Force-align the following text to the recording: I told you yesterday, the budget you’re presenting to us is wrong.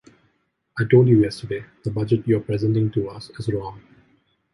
I 0.79 0.83
told 0.85 1.09
you 1.09 1.21
yesterday, 1.21 1.63
the 1.83 1.91
budget 1.91 2.27
you’re 2.27 2.41
presenting 2.43 2.89
to 2.93 3.07
us 3.11 3.29
is 3.37 3.47
wrong. 3.49 3.83